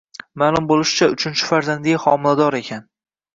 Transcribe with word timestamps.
Ma'lum 0.43 0.69
bo'lishicha, 0.71 1.09
uchinchi 1.17 1.49
farzandiga 1.51 2.01
homilador 2.07 2.59
ekan 2.63 2.89